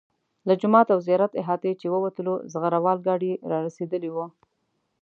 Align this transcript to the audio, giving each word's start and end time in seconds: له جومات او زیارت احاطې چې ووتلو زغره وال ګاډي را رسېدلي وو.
له 0.47 0.53
جومات 0.61 0.87
او 0.93 0.99
زیارت 1.07 1.31
احاطې 1.41 1.71
چې 1.79 1.85
ووتلو 1.89 2.33
زغره 2.53 2.79
وال 2.83 2.99
ګاډي 3.07 3.31
را 3.51 3.59
رسېدلي 3.67 4.09
وو. 4.11 4.25